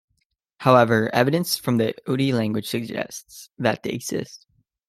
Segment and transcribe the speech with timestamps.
[0.57, 4.47] However, evidence from the Udi language suggests that they exist.